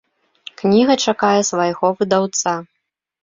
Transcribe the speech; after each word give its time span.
Кніга 0.59 0.95
чакае 1.09 1.41
свайго 1.51 1.93
выдаўца. 2.01 2.57